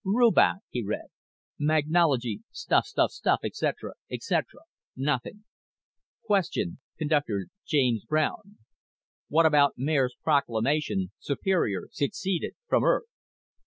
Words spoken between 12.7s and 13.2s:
frm Earth?